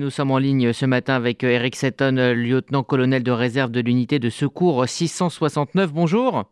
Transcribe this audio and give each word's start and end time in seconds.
Nous 0.00 0.10
sommes 0.10 0.30
en 0.30 0.38
ligne 0.38 0.72
ce 0.72 0.86
matin 0.86 1.16
avec 1.16 1.42
euh, 1.42 1.48
Eric 1.48 1.74
Seton, 1.74 2.18
euh, 2.18 2.32
lieutenant-colonel 2.32 3.24
de 3.24 3.32
réserve 3.32 3.72
de 3.72 3.80
l'unité 3.80 4.20
de 4.20 4.30
secours 4.30 4.88
669. 4.88 5.92
Bonjour. 5.92 6.44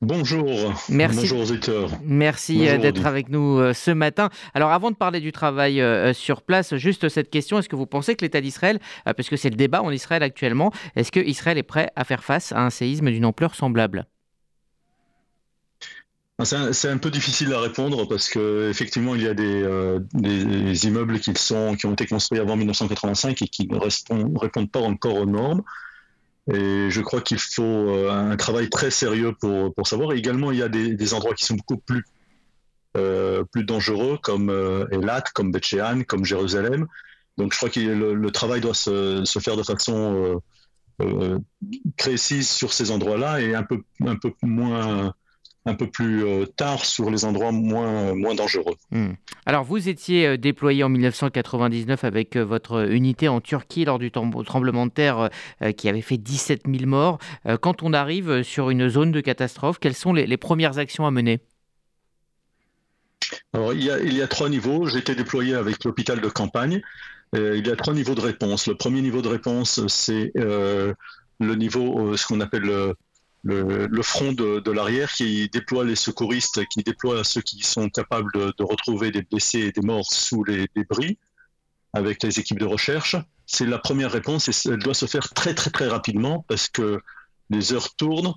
Bonjour. 0.00 0.46
Merci. 0.88 1.18
Bonjour 1.22 1.40
auditeurs. 1.40 1.90
Merci 2.04 2.68
euh, 2.68 2.78
d'être 2.78 3.04
avec 3.04 3.30
nous 3.30 3.74
ce 3.74 3.90
matin. 3.90 4.30
Alors 4.54 4.70
avant 4.70 4.92
de 4.92 4.96
parler 4.96 5.18
du 5.18 5.32
travail 5.32 5.82
sur 6.14 6.42
place, 6.42 6.76
juste 6.76 7.08
cette 7.08 7.30
question, 7.30 7.58
est-ce 7.58 7.68
que 7.68 7.74
vous 7.74 7.86
pensez 7.86 8.14
que 8.14 8.24
l'État 8.24 8.40
d'Israël, 8.40 8.78
parce 9.04 9.28
que 9.28 9.34
c'est 9.34 9.50
le 9.50 9.56
débat 9.56 9.82
en 9.82 9.90
Israël 9.90 10.22
actuellement, 10.22 10.70
est-ce 10.94 11.10
que 11.10 11.18
Israël 11.18 11.58
est 11.58 11.64
prêt 11.64 11.90
à 11.96 12.04
faire 12.04 12.22
face 12.22 12.52
à 12.52 12.64
un 12.64 12.70
séisme 12.70 13.10
d'une 13.10 13.24
ampleur 13.24 13.56
semblable? 13.56 14.06
C'est 16.44 16.88
un, 16.88 16.98
peu 16.98 17.10
difficile 17.10 17.52
à 17.52 17.60
répondre 17.60 18.08
parce 18.08 18.28
qu'effectivement, 18.28 19.14
il 19.14 19.22
y 19.22 19.28
a 19.28 19.34
euh, 19.38 20.00
des, 20.14 20.86
immeubles 20.86 21.20
qui, 21.20 21.32
sont, 21.36 21.74
qui 21.76 21.86
ont 21.86 21.92
été 21.92 22.06
construits 22.06 22.40
avant 22.40 22.56
1985 22.56 23.42
et 23.42 23.48
qui 23.48 23.68
ne 23.68 23.78
répondent, 23.78 24.70
pas 24.70 24.80
encore 24.80 25.16
aux 25.16 25.26
normes. 25.26 25.62
Et 26.52 26.90
je 26.90 27.00
crois 27.00 27.20
qu'il 27.20 27.38
faut 27.38 27.62
euh, 27.62 28.10
un 28.10 28.36
travail 28.36 28.68
très 28.70 28.90
sérieux 28.90 29.32
pour, 29.40 29.74
pour 29.74 29.86
savoir. 29.86 30.12
également, 30.12 30.52
il 30.52 30.58
y 30.58 30.62
a 30.62 30.68
des, 30.68 31.14
endroits 31.14 31.34
qui 31.34 31.44
sont 31.44 31.54
beaucoup 31.54 31.76
plus, 31.76 32.04
euh, 32.96 33.44
plus 33.52 33.64
dangereux, 33.64 34.18
comme 34.22 34.50
Elat, 34.90 35.24
comme 35.34 35.52
Beth 35.52 35.74
comme 36.06 36.24
Jérusalem. 36.24 36.86
Donc 37.38 37.52
je 37.52 37.58
crois 37.58 37.70
que 37.70 37.80
le, 37.80 38.30
travail 38.30 38.60
doit 38.60 38.74
se, 38.74 39.24
se, 39.24 39.38
faire 39.38 39.56
de 39.56 39.62
façon 39.62 40.40
précise 41.96 42.48
sur 42.48 42.72
ces 42.72 42.90
endroits-là 42.90 43.40
et 43.40 43.54
un 43.54 43.62
peu, 43.62 43.82
un 44.06 44.16
peu 44.16 44.32
moins 44.42 45.12
un 45.64 45.74
peu 45.74 45.86
plus 45.86 46.24
euh, 46.24 46.46
tard 46.46 46.84
sur 46.84 47.10
les 47.10 47.24
endroits 47.24 47.52
moins, 47.52 48.14
moins 48.14 48.34
dangereux. 48.34 48.74
Hmm. 48.90 49.12
Alors, 49.46 49.64
vous 49.64 49.88
étiez 49.88 50.26
euh, 50.26 50.36
déployé 50.36 50.82
en 50.82 50.88
1999 50.88 52.04
avec 52.04 52.36
euh, 52.36 52.44
votre 52.44 52.90
unité 52.90 53.28
en 53.28 53.40
Turquie 53.40 53.84
lors 53.84 53.98
du 53.98 54.10
tremblement 54.10 54.86
de 54.86 54.90
terre 54.90 55.30
qui 55.76 55.88
avait 55.88 56.00
fait 56.00 56.16
17 56.16 56.62
000 56.66 56.86
morts. 56.86 57.18
Quand 57.60 57.82
on 57.82 57.92
arrive 57.92 58.42
sur 58.42 58.70
une 58.70 58.88
zone 58.88 59.12
de 59.12 59.20
catastrophe, 59.20 59.78
quelles 59.78 59.94
sont 59.94 60.12
les, 60.12 60.36
premières 60.36 60.78
actions 60.78 61.06
à 61.06 61.10
mener? 61.10 61.40
Alors, 63.52 63.72
il 63.72 63.84
y, 63.84 63.90
a, 63.90 63.98
il 64.00 64.14
y 64.14 64.22
a 64.22 64.28
trois 64.28 64.48
niveaux. 64.48 64.86
J'ai 64.86 64.98
été 64.98 65.14
déployé 65.14 65.54
avec 65.54 65.84
l'hôpital 65.84 66.20
de 66.20 66.28
campagne. 66.28 66.82
il 67.34 67.66
y 67.66 67.70
a 67.70 67.76
trois 67.76 67.94
niveaux 67.94 68.14
de 68.14 68.20
réponse. 68.20 68.66
Le 68.66 68.74
premier 68.74 69.02
niveau 69.02 69.22
de 69.22 69.28
réponse, 69.28 69.86
c'est 69.86 70.32
le 70.34 70.94
niveau, 71.40 72.16
ce 72.16 72.26
qu'on 72.26 72.40
appelle 72.40 72.94
le, 73.44 74.02
front 74.02 74.32
de, 74.32 74.70
l'arrière 74.70 75.12
qui 75.12 75.48
déploie 75.48 75.84
les 75.84 75.96
secouristes, 75.96 76.64
qui 76.66 76.82
déploie 76.82 77.24
ceux 77.24 77.40
qui 77.40 77.62
sont 77.62 77.88
capables 77.88 78.32
de, 78.32 78.62
retrouver 78.62 79.10
des 79.10 79.22
blessés 79.22 79.60
et 79.60 79.72
des 79.72 79.80
morts 79.80 80.10
sous 80.10 80.44
les 80.44 80.68
débris 80.76 81.18
avec 81.92 82.22
les 82.22 82.38
équipes 82.38 82.58
de 82.58 82.66
recherche. 82.66 83.16
C'est 83.46 83.66
la 83.66 83.78
première 83.78 84.12
réponse 84.12 84.48
et 84.48 84.68
elle 84.70 84.78
doit 84.78 84.94
se 84.94 85.06
faire 85.06 85.28
très 85.30 85.54
très 85.54 85.70
très 85.70 85.88
rapidement 85.88 86.44
parce 86.48 86.68
que 86.68 87.00
les 87.50 87.72
heures 87.72 87.94
tournent 87.96 88.32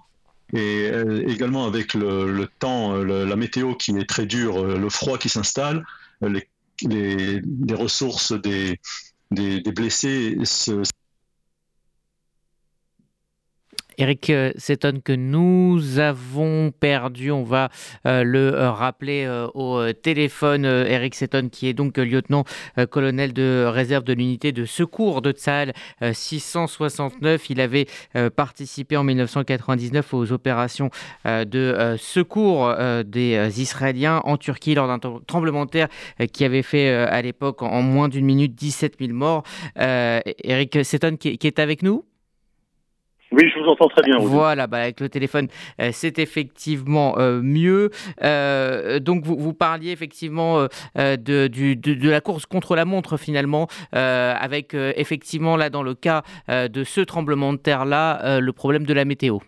et 0.53 0.89
euh, 0.91 1.27
également 1.27 1.65
avec 1.65 1.93
le, 1.93 2.47
temps, 2.59 2.95
la 2.97 3.35
météo 3.35 3.75
qui 3.75 3.91
est 3.91 4.09
très 4.09 4.25
dure, 4.25 4.63
le 4.63 4.89
froid 4.89 5.17
qui 5.17 5.29
s'installe, 5.29 5.85
les, 6.21 6.47
les, 6.81 7.41
ressources 7.73 8.33
des, 8.33 8.79
des, 9.31 9.61
des 9.61 9.71
blessés 9.71 10.37
se 10.43 10.83
Eric 13.97 14.29
euh, 14.29 14.51
s'étonne 14.57 15.01
que 15.01 15.13
nous 15.13 15.99
avons 15.99 16.71
perdu. 16.71 17.31
On 17.31 17.43
va 17.43 17.69
euh, 18.05 18.23
le 18.23 18.53
euh, 18.53 18.71
rappeler 18.71 19.27
au 19.53 19.91
téléphone. 19.93 20.65
Eric 20.65 21.15
Seton, 21.15 21.49
qui 21.49 21.67
est 21.67 21.73
donc 21.73 21.97
lieutenant-colonel 21.97 23.33
de 23.33 23.65
réserve 23.67 24.03
de 24.03 24.13
l'unité 24.13 24.51
de 24.51 24.65
secours 24.65 25.21
de 25.21 25.31
Tsahal 25.31 25.73
669. 26.13 27.49
Il 27.49 27.61
avait 27.61 27.87
participé 28.35 28.97
en 28.97 29.03
1999 29.03 30.13
aux 30.13 30.31
opérations 30.31 30.89
de 31.25 31.95
secours 31.97 32.73
des 33.05 33.61
Israéliens 33.61 34.21
en 34.23 34.37
Turquie 34.37 34.75
lors 34.75 34.87
d'un 34.87 34.99
tremblement 35.25 35.65
de 35.65 35.71
terre 35.71 35.87
qui 36.31 36.45
avait 36.45 36.63
fait 36.63 36.89
à 36.89 37.21
l'époque 37.21 37.61
en 37.61 37.81
moins 37.81 38.09
d'une 38.09 38.25
minute 38.25 38.55
17 38.55 38.95
000 38.99 39.13
morts. 39.13 39.43
Eric 39.75 40.83
Seton 40.85 41.15
qui 41.17 41.37
est 41.41 41.59
avec 41.59 41.81
nous? 41.81 42.05
Oui, 43.31 43.49
je 43.49 43.59
vous 43.59 43.65
entends 43.65 43.87
très 43.87 44.03
bien. 44.03 44.17
Voilà, 44.19 44.67
bah, 44.67 44.77
avec 44.77 44.99
le 44.99 45.09
téléphone, 45.09 45.47
euh, 45.81 45.89
c'est 45.91 46.19
effectivement 46.19 47.17
euh, 47.17 47.41
mieux. 47.41 47.89
Euh, 48.23 48.99
donc, 48.99 49.23
vous, 49.23 49.35
vous, 49.35 49.53
parliez 49.53 49.91
effectivement 49.91 50.67
de, 50.95 51.47
du, 51.47 51.75
de, 51.75 52.09
la 52.09 52.21
course 52.21 52.45
contre 52.45 52.75
la 52.75 52.85
montre, 52.85 53.17
finalement, 53.17 53.67
avec 53.91 54.73
effectivement, 54.73 55.57
là, 55.57 55.69
dans 55.69 55.83
le 55.83 55.95
cas 55.95 56.23
de 56.47 56.83
ce 56.83 57.01
tremblement 57.01 57.53
de 57.53 57.57
terre-là, 57.57 58.39
le 58.39 58.53
problème 58.53 58.85
de 58.85 58.93
la 58.93 59.05
météo. 59.05 59.39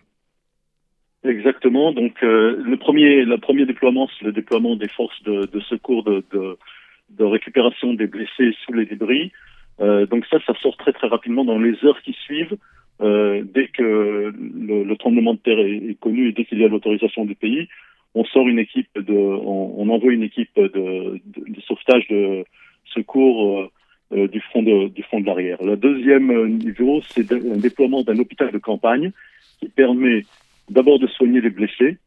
Exactement. 1.24 1.92
Donc, 1.92 2.20
le, 2.22 2.76
premier, 2.76 3.24
le 3.24 3.38
premier 3.38 3.64
déploiement, 3.64 4.08
c'est 4.18 4.24
le 4.24 4.32
déploiement 4.32 4.76
des 4.76 4.88
forces 4.88 5.22
de, 5.22 5.46
de 5.46 5.60
secours, 5.60 6.04
de, 6.04 6.24
de, 6.30 7.24
récupération 7.24 7.94
des 7.94 8.06
blessés 8.06 8.54
sous 8.64 8.72
les 8.72 8.86
débris. 8.86 9.32
donc, 9.78 10.26
ça, 10.30 10.38
ça 10.46 10.54
sort 10.62 10.76
très, 10.76 10.92
très 10.92 11.08
rapidement 11.08 11.44
dans 11.44 11.58
les 11.58 11.76
heures 11.84 12.00
qui 12.02 12.12
suivent. 12.12 12.56
Euh, 13.00 13.44
dès 13.44 13.68
que 13.68 13.82
le, 13.82 14.82
le, 14.82 14.96
tremblement 14.96 15.34
de 15.34 15.38
terre 15.38 15.60
est, 15.60 15.96
connu 16.00 16.28
et 16.28 16.32
dès 16.32 16.44
qu'il 16.44 16.58
y 16.58 16.64
a 16.64 16.68
l'autorisation 16.68 17.24
du 17.24 17.36
pays, 17.36 17.68
on 18.14 18.24
sort 18.24 18.48
une 18.48 18.58
équipe 18.58 18.90
de, 18.98 19.14
on, 19.14 19.74
on 19.76 19.88
envoie 19.88 20.12
une 20.12 20.24
équipe 20.24 20.56
de, 20.56 21.20
de, 21.24 21.60
sauvetage 21.60 22.08
de 22.08 22.44
secours 22.92 23.60
euh, 23.60 23.70
euh 24.14 24.28
du 24.28 24.40
front 24.40 24.62
de, 24.62 24.88
du 24.88 25.02
front 25.04 25.20
de 25.20 25.26
l'arrière. 25.26 25.62
Le 25.62 25.76
deuxième 25.76 26.48
niveau, 26.58 27.00
c'est 27.06 27.30
un 27.30 27.58
déploiement 27.58 28.02
d'un 28.02 28.18
hôpital 28.18 28.50
de 28.50 28.58
campagne 28.58 29.12
qui 29.60 29.68
permet 29.68 30.24
d'abord 30.68 30.98
de 30.98 31.06
soigner 31.06 31.40
les 31.40 31.50
blessés, 31.50 31.98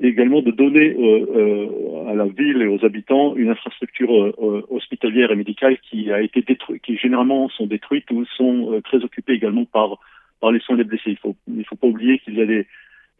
et 0.00 0.06
également 0.06 0.40
de 0.40 0.50
donner 0.50 0.96
à 2.08 2.14
la 2.14 2.24
ville 2.24 2.62
et 2.62 2.66
aux 2.66 2.82
habitants 2.82 3.36
une 3.36 3.50
infrastructure 3.50 4.10
hospitalière 4.70 5.30
et 5.30 5.36
médicale 5.36 5.76
qui 5.82 6.10
a 6.10 6.22
été 6.22 6.40
détruite, 6.40 6.82
qui 6.82 6.96
généralement 6.96 7.50
sont 7.50 7.66
détruites 7.66 8.10
ou 8.10 8.24
sont 8.24 8.80
très 8.84 9.04
occupées 9.04 9.34
également 9.34 9.66
par 9.66 9.98
par 10.42 10.50
les 10.50 10.84
blessés. 10.84 11.12
Il 11.12 11.16
faut, 11.16 11.36
il 11.46 11.64
faut 11.64 11.76
pas 11.76 11.86
oublier 11.86 12.18
qu'il 12.18 12.34
y 12.34 12.42
a 12.42 12.46
des, 12.46 12.66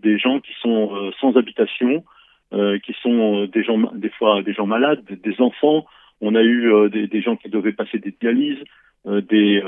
des 0.01 0.19
gens 0.19 0.41
qui 0.41 0.53
sont 0.61 0.91
euh, 0.95 1.11
sans 1.21 1.37
habitation, 1.37 2.05
euh, 2.53 2.79
qui 2.81 2.95
sont 3.01 3.43
euh, 3.43 3.47
des 3.47 3.63
gens, 3.63 3.79
des 3.95 4.11
fois 4.11 4.43
des 4.43 4.53
gens 4.53 4.67
malades, 4.67 5.03
des, 5.09 5.41
enfants. 5.41 5.87
On 6.21 6.35
a 6.35 6.43
eu 6.43 6.91
des, 6.91 7.23
gens 7.23 7.37
qui 7.37 7.49
devaient 7.49 7.73
passer 7.73 7.99
des 7.99 8.15
dialyses, 8.21 8.63
des, 9.05 9.61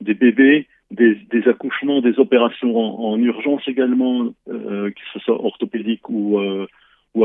des 0.00 0.14
bébés, 0.14 0.68
des, 0.90 1.48
accouchements, 1.48 2.00
des 2.00 2.18
opérations 2.18 2.74
en, 2.78 3.12
en 3.12 3.18
urgence 3.18 3.60
également, 3.68 4.32
que 4.46 5.04
ce 5.12 5.18
soit 5.18 5.38
orthopédique 5.44 6.08
ou, 6.08 6.40
ou. 7.14 7.24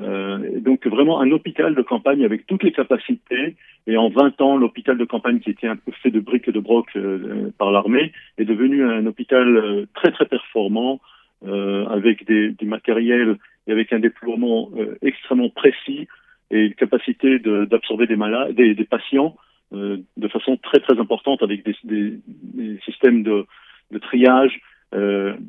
Euh, 0.00 0.60
donc 0.60 0.86
vraiment 0.86 1.20
un 1.20 1.30
hôpital 1.32 1.74
de 1.74 1.82
campagne 1.82 2.24
avec 2.24 2.46
toutes 2.46 2.62
les 2.62 2.72
capacités. 2.72 3.56
Et 3.86 3.96
en 3.96 4.08
20 4.08 4.40
ans, 4.40 4.56
l'hôpital 4.56 4.96
de 4.96 5.04
campagne 5.04 5.40
qui 5.40 5.50
était 5.50 5.66
un 5.66 5.76
peu 5.76 5.92
fait 6.02 6.10
de 6.10 6.20
briques 6.20 6.48
et 6.48 6.52
de 6.52 6.60
broc 6.60 6.86
euh, 6.96 7.50
par 7.58 7.72
l'armée 7.72 8.12
est 8.38 8.44
devenu 8.44 8.84
un 8.84 9.04
hôpital 9.06 9.56
euh, 9.56 9.86
très 9.94 10.12
très 10.12 10.26
performant 10.26 11.00
euh, 11.46 11.86
avec 11.86 12.26
des, 12.26 12.50
du 12.50 12.66
matériel 12.66 13.36
et 13.66 13.72
avec 13.72 13.92
un 13.92 13.98
déploiement 13.98 14.70
extrêmement 15.02 15.50
précis 15.50 16.08
et 16.50 16.66
une 16.66 16.74
capacité 16.74 17.38
d'absorber 17.38 18.06
des 18.06 18.16
malades, 18.16 18.54
des, 18.54 18.74
des 18.74 18.84
patients 18.84 19.36
de 19.70 20.28
façon 20.28 20.56
très 20.56 20.80
très 20.80 20.98
importante 20.98 21.42
avec 21.42 21.64
des, 21.64 21.76
des, 21.84 22.18
des 22.26 22.80
systèmes 22.84 23.22
de, 23.22 23.46
de 23.92 23.98
triage 23.98 24.60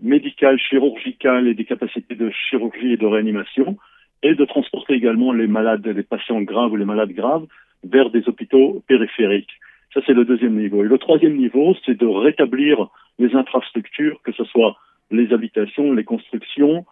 médical, 0.03 0.59
chirurgical 0.59 1.47
et 1.47 1.55
des 1.55 1.65
capacités 1.65 2.13
de 2.13 2.29
chirurgie 2.29 2.93
et 2.93 2.97
de 2.97 3.07
réanimation 3.07 3.77
et 4.23 4.35
de 4.35 4.45
transporter 4.45 4.93
également 4.93 5.31
les 5.31 5.47
malades, 5.47 5.85
les 5.85 6.03
patients 6.03 6.41
graves 6.41 6.71
ou 6.71 6.75
les 6.75 6.85
malades 6.85 7.11
graves 7.11 7.45
vers 7.83 8.09
des 8.09 8.27
hôpitaux 8.27 8.81
périphériques. 8.87 9.53
Ça, 9.93 10.01
c'est 10.05 10.13
le 10.13 10.25
deuxième 10.25 10.57
niveau. 10.57 10.83
Et 10.83 10.87
le 10.87 10.97
troisième 10.97 11.37
niveau, 11.37 11.75
c'est 11.85 11.99
de 11.99 12.07
rétablir 12.07 12.87
les 13.19 13.35
infrastructures, 13.35 14.21
que 14.23 14.31
ce 14.31 14.43
soit 14.45 14.75
les 15.11 15.31
habitations, 15.33 15.93
les 15.93 16.03
constructions, 16.03 16.85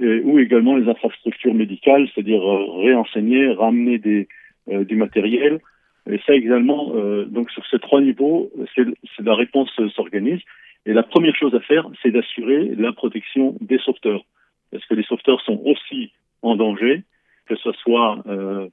ou 0.00 0.38
également 0.38 0.76
les 0.76 0.88
infrastructures 0.88 1.54
médicales, 1.54 2.08
c'est-à-dire 2.14 2.42
euh, 2.42 2.82
réenseigner, 2.82 3.52
ramener 3.52 3.98
des, 3.98 4.28
euh, 4.70 4.84
du 4.84 4.96
matériel. 4.96 5.60
Et 6.10 6.18
ça 6.26 6.34
également, 6.34 6.92
euh, 6.94 7.26
donc 7.26 7.50
sur 7.50 7.64
ces 7.66 7.78
trois 7.78 8.00
niveaux, 8.00 8.50
c'est 8.74 8.86
la 9.22 9.34
réponse 9.34 9.70
s'organise. 9.94 10.40
Et 10.86 10.94
la 10.94 11.02
première 11.02 11.36
chose 11.36 11.54
à 11.54 11.60
faire, 11.60 11.86
c'est 12.02 12.10
d'assurer 12.10 12.74
la 12.76 12.92
protection 12.92 13.56
des 13.60 13.78
sauveteurs. 13.78 14.24
Parce 14.72 14.84
que 14.86 14.94
les 14.94 15.02
sauveteurs 15.02 15.42
sont 15.42 15.60
aussi 15.64 16.12
en 16.42 16.56
danger, 16.56 17.02
que 17.46 17.56
ce 17.56 17.72
soit 17.72 18.22
euh, 18.26 18.68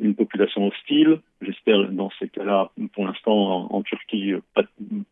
une 0.00 0.14
population 0.14 0.66
hostile, 0.66 1.20
j'espère 1.40 1.90
dans 1.90 2.10
ces 2.18 2.28
cas-là, 2.28 2.70
pour 2.94 3.06
l'instant 3.06 3.72
en, 3.72 3.82
Turquie, 3.82 4.34
pas, 4.54 4.64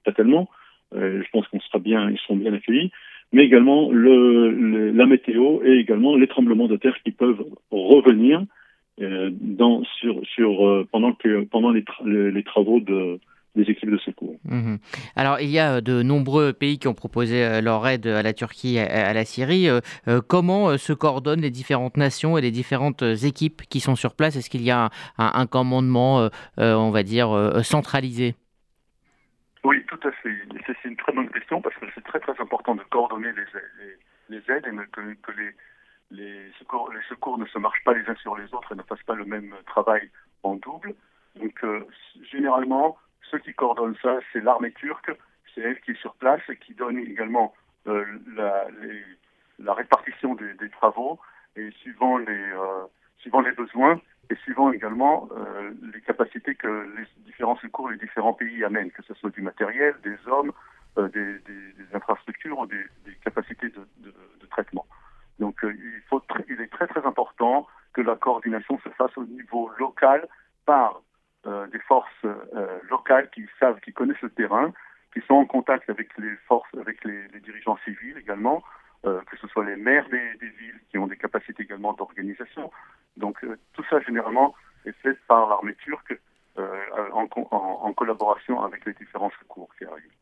pas 0.04 0.12
tellement, 0.12 0.48
euh, 0.94 1.22
je 1.22 1.30
pense 1.30 1.46
qu'on 1.48 1.60
sera 1.60 1.78
bien, 1.78 2.10
ils 2.10 2.18
seront 2.18 2.36
bien 2.36 2.52
accueillis, 2.52 2.90
mais 3.32 3.44
également 3.44 3.90
le, 3.90 4.92
la 4.92 5.06
météo 5.06 5.62
et 5.64 5.78
également 5.78 6.16
les 6.16 6.28
tremblements 6.28 6.68
de 6.68 6.76
terre 6.76 6.96
qui 7.02 7.10
peuvent 7.10 7.44
revenir 7.70 8.44
dans, 8.98 9.84
sur, 10.00 10.24
sur, 10.26 10.86
pendant, 10.90 11.12
que, 11.12 11.44
pendant 11.44 11.70
les, 11.70 11.84
les 12.06 12.42
travaux 12.42 12.80
de, 12.80 13.20
des 13.56 13.70
équipes 13.70 13.90
de 13.90 13.98
secours. 13.98 14.36
Mhm. 14.44 14.78
Alors, 15.16 15.40
il 15.40 15.48
y 15.48 15.58
a 15.58 15.80
de 15.80 16.02
nombreux 16.02 16.52
pays 16.52 16.78
qui 16.78 16.88
ont 16.88 16.94
proposé 16.94 17.44
euh, 17.44 17.60
leur 17.60 17.86
aide 17.86 18.06
à 18.06 18.22
la 18.22 18.32
Turquie 18.32 18.76
et 18.76 18.80
à 18.80 19.12
la 19.12 19.24
Syrie. 19.24 19.68
Euh, 19.68 19.80
euh, 20.08 20.20
comment 20.26 20.76
se 20.76 20.92
coordonnent 20.92 21.40
les 21.40 21.50
différentes 21.50 21.96
nations 21.96 22.38
et 22.38 22.40
les 22.40 22.50
différentes 22.50 23.02
équipes 23.02 23.62
qui 23.62 23.80
sont 23.80 23.96
sur 23.96 24.14
place? 24.14 24.36
Est-ce 24.36 24.50
qu'il 24.50 24.62
y 24.62 24.70
a 24.70 24.90
un, 25.18 25.46
commandement, 25.46 26.28
on 26.58 26.90
va 26.90 27.02
dire, 27.02 27.28
centralisé? 27.62 28.34
Oui, 29.64 29.82
tout 29.86 30.00
à 30.06 30.12
fait. 30.12 30.34
C'est 30.66 30.88
une 30.88 30.96
très 30.96 31.12
bonne 31.12 31.30
question 31.30 31.60
parce 31.62 31.74
que 31.76 31.86
c'est 31.94 32.04
très 32.04 32.20
très 32.20 32.38
important 32.40 32.74
de 32.74 32.82
coordonner 32.90 33.30
les, 33.32 34.36
les, 34.36 34.42
aides 34.52 34.66
et 34.66 34.90
que, 34.92 35.14
que 35.22 35.32
les, 35.32 35.54
les, 36.10 36.52
secours, 36.58 36.92
les 36.92 37.02
secours 37.08 37.38
ne 37.38 37.46
se 37.46 37.58
marchent 37.58 37.82
pas 37.84 37.94
les 37.94 38.06
uns 38.08 38.16
sur 38.16 38.36
les 38.36 38.52
autres 38.54 38.72
et 38.72 38.76
ne 38.76 38.82
fassent 38.82 39.06
pas 39.06 39.14
le 39.14 39.24
même 39.24 39.54
travail 39.66 40.10
en 40.42 40.56
double. 40.56 40.94
Donc, 41.36 41.64
généralement, 42.30 42.96
ceux 43.30 43.38
qui 43.38 43.54
coordonnent 43.54 43.96
ça, 44.02 44.18
c'est 44.32 44.42
l'armée 44.42 44.72
turque, 44.72 45.12
c'est 45.54 45.62
elle 45.62 45.80
qui 45.80 45.92
est 45.92 46.00
sur 46.00 46.14
place 46.14 46.42
et 46.48 46.56
qui 46.56 46.74
donne 46.74 46.98
également 46.98 47.54
euh, 47.88 48.04
la, 49.58 49.74
répartition 49.74 50.34
des, 50.34 50.70
travaux 50.70 51.18
et 51.56 51.70
suivant 51.72 52.18
les, 52.18 52.26
euh, 52.26 52.84
suivant 53.18 53.40
les 53.40 53.52
besoins 53.52 54.00
et 54.30 54.34
suivant 54.36 54.72
également 54.72 55.28
euh, 55.36 55.70
les 55.94 56.00
capacités 56.00 56.54
que 56.54 56.88
les 56.96 57.06
différents 57.24 57.56
secours, 57.56 57.90
les 57.90 57.98
différents 57.98 58.32
pays 58.32 58.64
amènent, 58.64 58.90
que 58.90 59.02
ce 59.02 59.14
soit 59.14 59.30
du 59.30 59.40
matériel, 59.42 59.94
des 60.02 60.16
hommes, 60.26 60.52
des, 60.96 61.40
infrastructures 61.92 62.58
ou 62.58 62.66
des, 62.66 62.84
capacités 63.22 63.68
de, 63.68 64.46
traitement. 64.50 64.86
Donc 65.38 65.58
il, 65.62 66.02
il 66.48 66.60
est 66.60 66.72
très 66.72 66.86
très 66.86 67.04
important 67.06 67.66
que 67.92 68.00
la 68.00 68.16
coordination 68.16 68.78
se 68.80 68.88
fasse 68.90 69.16
au 69.16 69.24
niveau 69.24 69.70
local 69.78 70.26
par 70.64 71.02
des 71.44 71.78
forces 71.80 72.26
qui 73.32 73.46
savent, 73.58 73.80
qui 73.80 73.92
connaissent 73.92 74.20
le 74.22 74.30
terrain, 74.30 74.72
qui 75.12 75.20
sont 75.26 75.34
en 75.34 75.46
contact 75.46 75.88
avec 75.90 76.16
les 76.18 76.34
forces, 76.48 76.68
avec 76.78 77.04
les, 77.04 77.28
dirigeants 77.40 77.78
civils 77.84 78.16
également, 78.18 78.62
euh, 79.04 79.20
que 79.30 79.36
ce 79.36 79.46
soit 79.48 79.64
les 79.64 79.76
maires 79.76 80.08
des, 80.08 80.36
villes 80.40 80.80
qui 80.90 80.98
ont 80.98 81.06
des 81.06 81.16
capacités 81.16 81.62
également 81.62 81.92
d'organisation. 81.92 82.70
Donc 83.16 83.38
tout 83.72 83.84
ça 83.88 84.00
généralement 84.00 84.54
est 84.84 84.96
fait 85.02 85.18
par 85.26 85.48
l'armée 85.48 85.74
turque 85.76 86.18
en, 86.58 87.28
en, 87.50 87.92
collaboration 87.92 88.62
avec 88.62 88.84
les 88.86 88.94
différents 88.94 89.30
secours 89.40 89.68
qui 89.78 89.84
arrivent. 89.84 90.12